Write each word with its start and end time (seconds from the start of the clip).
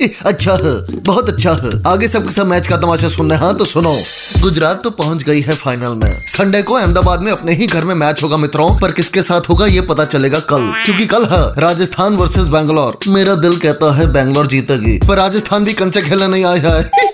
अच्छा 0.00 0.52
है, 0.54 0.74
बहुत 0.96 1.28
अच्छा 1.28 1.52
है। 1.52 1.70
आगे 1.86 2.08
सबके 2.08 2.32
सब 2.32 2.46
मैच 2.46 2.66
का 2.66 2.76
तमाशा 2.76 3.08
सुनना 3.08 3.34
है 3.34 3.40
हाँ 3.40 3.56
तो 3.56 3.64
सुनो। 3.64 3.94
गुजरात 4.40 4.82
तो 4.84 4.90
पहुँच 4.90 5.22
गई 5.22 5.40
है 5.40 5.54
फाइनल 5.54 5.94
में। 5.94 6.10
संडे 6.28 6.62
को 6.62 6.74
अहमदाबाद 6.74 7.20
में 7.20 7.30
अपने 7.32 7.52
ही 7.52 7.66
घर 7.66 7.84
में 7.84 7.94
मैच 7.94 8.22
होगा 8.22 8.36
मित्रों, 8.36 8.68
पर 8.78 8.92
किसके 8.92 9.22
साथ 9.22 9.48
होगा 9.48 9.66
ये 9.66 9.80
पता 9.80 10.04
चलेगा 10.04 10.38
कल। 10.50 10.68
क्योंकि 10.84 11.06
कल 11.06 11.24
है 11.24 11.42
राजस्थान 11.58 12.16
वर्सेस 12.16 12.48
बैंगलोर 12.48 12.98
मेरा 13.08 13.34
दिल 13.34 13.56
कहता 13.56 13.94
है 13.94 14.06
बैंगलोर 14.12 14.46
जीतेगी। 14.46 14.98
पर 15.08 15.16
राजस्थान 15.16 15.64
भी 15.64 15.72
कंचे 15.72 16.02
खेलने 16.02 16.26
नहीं 16.26 16.44
आया 16.44 16.76
है। 16.76 17.06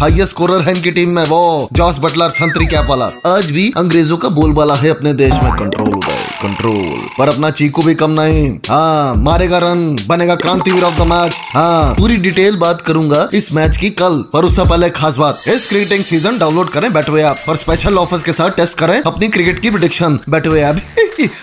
हाईएस्ट 0.00 0.30
स्कोरर 0.30 0.60
है 0.60 0.74
इनकी 0.74 0.90
टीम 0.90 1.12
में 1.12 1.24
वो 1.24 1.68
जॉस 1.72 1.96
बटलर 2.00 2.30
संतरी 2.30 2.66
कैप 2.66 2.86
वाला। 2.88 3.10
आज 3.26 3.50
भी 3.50 3.72
अंग्रेज़ों 3.76 4.16
का 4.16 4.28
बोलबाला 4.30 4.74
है 4.74 4.90
अपने 4.90 5.12
देश 5.14 5.32
में। 5.34 5.52
कंट्रोल 5.52 6.00
कंट्रोल 6.42 7.06
पर 7.18 7.28
अपना 7.28 7.50
चीकू 7.50 7.82
भी 7.82 7.94
कम 7.94 8.10
नहीं। 8.10 8.48
हाँ 8.68 9.14
मारेगा 9.16 9.58
रन 9.58 9.96
बनेगा 10.06 10.34
क्रांतिवीर 10.36 10.84
ऑफ़ 10.84 10.94
द 10.94 11.06
मैच 11.06 11.34
हाँ 11.54 11.94
पूरी 11.94 12.16
डिटेल 12.28 12.56
बात 12.56 12.80
करूँगा 12.82 13.28
इस 13.34 13.52
मैच 13.52 13.76
की 13.76 13.90
कल। 14.00 14.22
पर 14.32 14.44
उससे 14.44 14.64
पहले 14.64 14.90
खास 14.90 15.16
बात 15.16 15.48
इस 15.48 15.66
क्रिकेटिंग 15.68 16.04
सीज़न 16.04 16.38
डाउनलोड 16.38 16.70
करें 16.70 16.92
बैटवे 16.92 17.22
ऐप 17.22 17.48
और 17.48 17.56
स्पेशल 17.56 17.98
ऑफर्स 17.98 18.22
के 18.22 18.32
साथ 18.32 18.50
टेस्ट 18.56 18.78
करें 18.78 19.00
अपनी 19.02 19.28
क्रिकेट 19.28 19.60
की 19.60 19.70
प्रिडिक्शन 19.70 20.18
बैटवे 20.28 20.60
ऐप 20.62 20.80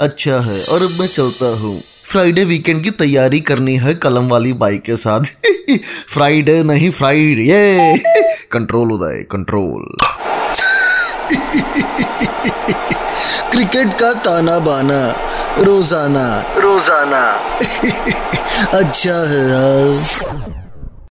अच्छा 0.00 0.40
है 0.40 0.62
और 0.64 0.82
अब 0.82 1.00
मैं 1.00 1.06
चलता 1.06 1.46
हूँ। 1.58 1.80
फ्राइडे 2.04 2.44
वीकेंड 2.44 2.82
की 2.84 2.90
तैयारी 2.90 3.40
करनी 3.40 3.76
है 3.76 3.94
कलम 3.94 4.28
वाली 4.28 4.52
बाइक 4.62 4.82
के 4.82 4.96
साथ। 4.96 5.24
फ्राइडे 6.08 6.62
नहीं 6.62 6.90
फ्राइडे 6.90 7.42
ये 7.42 7.98
कंट्रोल 8.52 8.92
उदय 8.92 9.24
कंट्रोल 9.30 9.86
क्रिकेट 13.52 13.92
का 14.00 14.12
ताना 14.24 14.58
बाना 14.60 15.00
रोज़ाना। 15.58 16.26
रोज़ाना। 16.58 17.22
अच्छा 18.78 19.14
है 19.28 19.42
यार। 19.48 20.59